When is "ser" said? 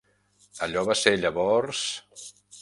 1.01-1.13